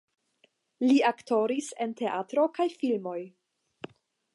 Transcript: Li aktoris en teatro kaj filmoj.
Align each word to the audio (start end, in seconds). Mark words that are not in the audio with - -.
Li 0.85 0.95
aktoris 1.11 1.69
en 1.87 1.95
teatro 2.03 2.49
kaj 2.59 2.69
filmoj. 2.83 3.19